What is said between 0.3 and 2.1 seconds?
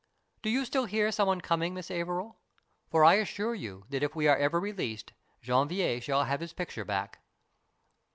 Do you still hear some one coming, Miss